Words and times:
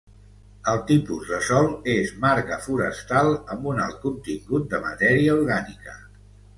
El 0.71 0.79
tipus 0.91 1.27
de 1.33 1.39
sòl 1.49 1.69
és 1.93 2.15
marga 2.25 2.59
forestal 2.65 3.31
amb 3.57 3.71
un 3.75 3.85
alt 3.87 4.03
contingut 4.09 4.69
de 4.77 4.85
matèria 4.91 5.41
orgànica. 5.41 6.01